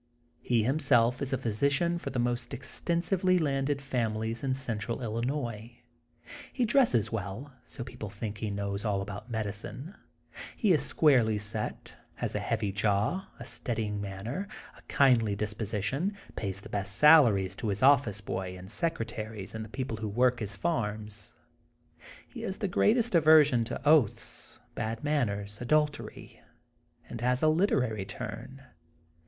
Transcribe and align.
He 0.39 0.63
himself 0.63 1.21
is 1.21 1.31
a 1.31 1.37
physician 1.37 1.99
for 1.99 2.09
the 2.09 2.17
most 2.17 2.55
extensively 2.55 3.37
landed 3.37 3.83
families 3.83 4.43
in 4.43 4.55
central 4.55 5.03
Illinois. 5.03 5.77
He 6.51 6.65
dresses 6.65 7.11
well, 7.11 7.53
so 7.67 7.83
people 7.83 8.09
think 8.09 8.39
he 8.39 8.49
knows 8.49 8.83
all 8.83 9.03
about 9.03 9.29
medi 9.29 9.51
cine. 9.51 9.93
He 10.57 10.71
is 10.73 10.81
squarely 10.83 11.37
set, 11.37 11.95
has 12.15 12.33
a 12.33 12.39
heavy 12.39 12.71
jaw, 12.71 13.29
a 13.39 13.45
steadying 13.45 14.01
manner, 14.01 14.47
a 14.75 14.81
kindly 14.87 15.35
disposition, 15.35 16.17
pays 16.35 16.61
the 16.61 16.69
best 16.69 16.95
salaries 16.95 17.55
to 17.57 17.67
his 17.67 17.81
ofl5ce 17.81 18.25
boy 18.25 18.57
and 18.57 18.69
secre 18.69 19.05
taries 19.05 19.53
and 19.53 19.63
the 19.63 19.69
people 19.69 19.97
who 19.97 20.09
work 20.09 20.39
his 20.39 20.57
farms. 20.57 21.31
He 22.27 22.41
has 22.41 22.57
the 22.57 22.67
greatest 22.67 23.13
aversion 23.13 23.63
to 23.65 23.79
oaths, 23.87 24.59
bad 24.73 25.03
manners, 25.03 25.61
adultery, 25.61 26.41
and 27.07 27.21
has 27.21 27.43
a 27.43 27.49
literary 27.49 28.05
turn. 28.05 28.63